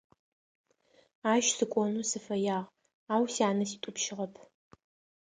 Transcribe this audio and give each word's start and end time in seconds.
Ащ 1.33 1.45
сыкӀонэу 1.57 2.05
сыфэягъ, 2.09 2.71
ау 3.13 3.23
сянэ 3.33 3.65
ситӀупщыгъэп. 3.69 4.33